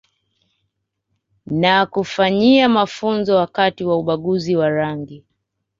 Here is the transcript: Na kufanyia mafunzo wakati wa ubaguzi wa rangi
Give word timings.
Na 1.45 1.85
kufanyia 1.85 2.69
mafunzo 2.69 3.35
wakati 3.35 3.83
wa 3.83 3.97
ubaguzi 3.97 4.55
wa 4.55 4.69
rangi 4.69 5.23